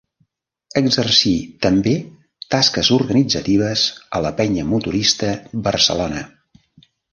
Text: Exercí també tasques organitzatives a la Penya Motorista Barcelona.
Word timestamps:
Exercí 0.79 1.33
també 1.65 1.93
tasques 2.55 2.89
organitzatives 2.97 3.85
a 4.19 4.23
la 4.29 4.33
Penya 4.41 4.67
Motorista 4.73 5.33
Barcelona. 5.71 6.27